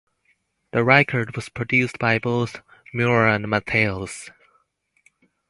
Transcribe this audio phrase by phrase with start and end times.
[0.71, 4.31] The record was produced by both Moore and Matheos.